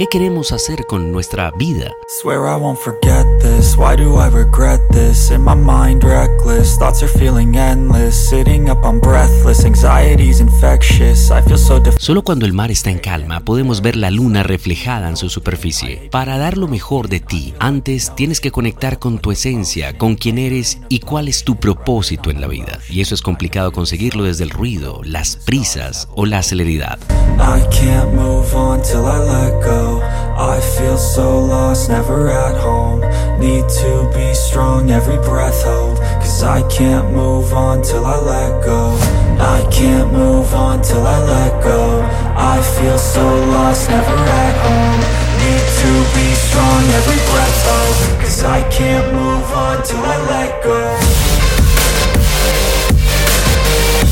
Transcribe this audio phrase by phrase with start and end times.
[0.00, 1.92] ¿Qué queremos hacer con nuestra vida?
[2.22, 3.76] Swear I won't forget this.
[3.76, 5.30] Why do I regret this?
[5.30, 6.78] In my mind, reckless.
[6.78, 8.14] Thoughts are feeling endless.
[8.30, 9.62] Sitting up, I'm breathless.
[9.62, 11.30] Anxiety's infectious.
[11.30, 14.42] I feel so def Solo cuando el mar está en calma podemos ver la luna
[14.42, 16.08] reflejada en su superficie.
[16.10, 20.38] Para dar lo mejor de ti, antes tienes que conectar con tu esencia, con quién
[20.38, 22.78] eres y cuál es tu propósito en la vida.
[22.88, 26.98] Y eso es complicado conseguirlo desde el ruido, las prisas o la celeridad.
[27.38, 29.89] I can't move on till I let go.
[29.98, 33.00] I feel so lost, never at home.
[33.40, 35.98] Need to be strong, every breath hold.
[36.22, 38.96] Cause I can't move on till I let go.
[39.40, 42.02] I can't move on till I let go.
[42.36, 43.24] I feel so
[43.54, 45.00] lost, never at home.
[45.42, 48.20] Need to be strong, every breath hold.
[48.22, 51.49] Cause I can't move on till I let go.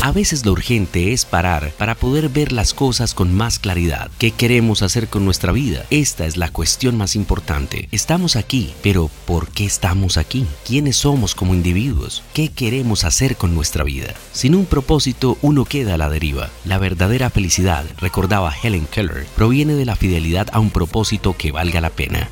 [0.09, 4.09] A veces lo urgente es parar para poder ver las cosas con más claridad.
[4.17, 5.85] ¿Qué queremos hacer con nuestra vida?
[5.91, 7.87] Esta es la cuestión más importante.
[7.91, 10.47] Estamos aquí, pero ¿por qué estamos aquí?
[10.65, 12.23] ¿Quiénes somos como individuos?
[12.33, 14.15] ¿Qué queremos hacer con nuestra vida?
[14.31, 16.49] Sin un propósito uno queda a la deriva.
[16.65, 21.81] La verdadera felicidad, recordaba Helen Keller, proviene de la fidelidad a un propósito que valga
[21.81, 22.31] la pena.